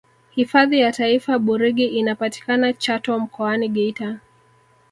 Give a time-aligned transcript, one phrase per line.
[0.29, 4.19] hifadhi ya taifa burigi inapatikana chato mkoani geita